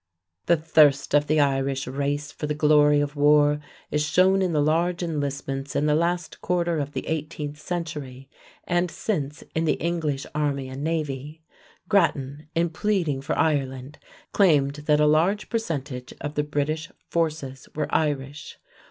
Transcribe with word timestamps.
The 0.47 0.57
thirst 0.57 1.13
of 1.13 1.27
the 1.27 1.39
Irish 1.39 1.85
race 1.85 2.31
for 2.31 2.47
the 2.47 2.55
glory 2.55 3.01
of 3.01 3.15
war 3.15 3.59
is 3.91 4.03
shown 4.03 4.41
in 4.41 4.51
the 4.51 4.59
large 4.59 5.03
enlistments 5.03 5.75
in 5.75 5.85
the 5.85 5.93
last 5.93 6.41
quarter 6.41 6.79
of 6.79 6.93
the 6.93 7.05
eighteenth 7.07 7.59
century, 7.61 8.27
and 8.63 8.89
since, 8.89 9.43
in 9.53 9.65
the 9.65 9.73
English 9.75 10.25
army 10.33 10.69
and 10.69 10.83
navy. 10.83 11.43
Grattan, 11.87 12.47
in 12.55 12.71
pleading 12.71 13.21
for 13.21 13.37
Ireland, 13.37 13.99
claimed 14.31 14.73
that 14.87 14.99
a 14.99 15.05
large 15.05 15.49
percentage 15.49 16.15
of 16.19 16.33
the 16.33 16.41
British 16.43 16.89
forces 17.11 17.69
were 17.75 17.85
Irish. 17.93 18.57